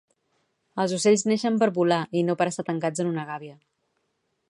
Els 0.83 0.95
ocells 0.97 1.25
neixen 1.33 1.61
per 1.65 1.69
volar 1.77 2.01
i 2.21 2.25
no 2.31 2.39
per 2.41 2.51
estar 2.53 2.69
tancats 2.73 3.05
en 3.05 3.15
una 3.15 3.31
gàbia 3.33 3.59